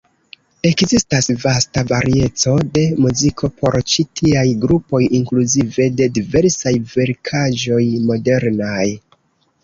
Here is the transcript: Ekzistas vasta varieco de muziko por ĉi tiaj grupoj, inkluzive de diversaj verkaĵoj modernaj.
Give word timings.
Ekzistas 0.67 1.27
vasta 1.41 1.81
varieco 1.89 2.53
de 2.77 2.85
muziko 3.05 3.49
por 3.59 3.77
ĉi 3.91 4.05
tiaj 4.21 4.45
grupoj, 4.63 5.01
inkluzive 5.17 5.85
de 5.99 6.07
diversaj 6.15 6.73
verkaĵoj 6.95 7.79
modernaj. 8.09 8.89